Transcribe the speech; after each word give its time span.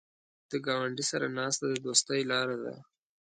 د 0.49 0.51
ګاونډي 0.65 1.03
سره 1.11 1.25
ناسته 1.37 1.65
د 1.69 1.73
دوستۍ 1.85 2.21
لاره 2.31 2.57
ده 2.63 2.73